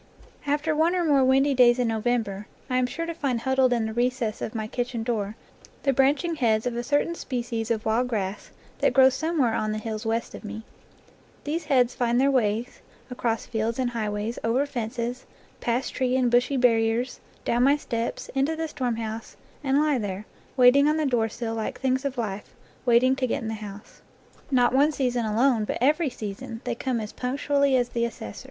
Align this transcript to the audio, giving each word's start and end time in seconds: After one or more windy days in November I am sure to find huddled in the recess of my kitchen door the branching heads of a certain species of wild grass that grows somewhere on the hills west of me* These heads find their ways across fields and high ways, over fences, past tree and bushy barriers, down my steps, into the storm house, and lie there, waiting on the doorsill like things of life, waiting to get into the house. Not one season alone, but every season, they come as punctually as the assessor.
After 0.47 0.75
one 0.75 0.95
or 0.95 1.05
more 1.05 1.23
windy 1.23 1.53
days 1.53 1.77
in 1.77 1.87
November 1.89 2.47
I 2.71 2.77
am 2.77 2.87
sure 2.87 3.05
to 3.05 3.13
find 3.13 3.41
huddled 3.41 3.71
in 3.71 3.85
the 3.85 3.93
recess 3.93 4.41
of 4.41 4.55
my 4.55 4.65
kitchen 4.65 5.03
door 5.03 5.35
the 5.83 5.93
branching 5.93 6.37
heads 6.37 6.65
of 6.65 6.75
a 6.75 6.81
certain 6.81 7.13
species 7.13 7.69
of 7.69 7.85
wild 7.85 8.07
grass 8.07 8.49
that 8.79 8.93
grows 8.93 9.13
somewhere 9.13 9.53
on 9.53 9.71
the 9.73 9.77
hills 9.77 10.03
west 10.03 10.33
of 10.33 10.43
me* 10.43 10.63
These 11.43 11.65
heads 11.65 11.93
find 11.93 12.19
their 12.19 12.31
ways 12.31 12.81
across 13.11 13.45
fields 13.45 13.77
and 13.77 13.91
high 13.91 14.09
ways, 14.09 14.39
over 14.43 14.65
fences, 14.65 15.27
past 15.59 15.93
tree 15.93 16.15
and 16.15 16.31
bushy 16.31 16.57
barriers, 16.57 17.19
down 17.45 17.61
my 17.61 17.77
steps, 17.77 18.27
into 18.33 18.55
the 18.55 18.67
storm 18.67 18.95
house, 18.95 19.37
and 19.63 19.77
lie 19.79 19.99
there, 19.99 20.25
waiting 20.57 20.87
on 20.87 20.97
the 20.97 21.05
doorsill 21.05 21.53
like 21.53 21.79
things 21.79 22.05
of 22.05 22.17
life, 22.17 22.55
waiting 22.87 23.15
to 23.17 23.27
get 23.27 23.37
into 23.43 23.49
the 23.49 23.53
house. 23.61 24.01
Not 24.49 24.73
one 24.73 24.91
season 24.91 25.25
alone, 25.27 25.63
but 25.63 25.77
every 25.79 26.09
season, 26.09 26.61
they 26.63 26.73
come 26.73 26.99
as 26.99 27.13
punctually 27.13 27.75
as 27.75 27.89
the 27.89 28.05
assessor. 28.05 28.39